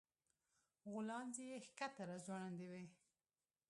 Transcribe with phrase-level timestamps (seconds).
[0.91, 2.85] غولانځې يې ښکته راځوړندې وې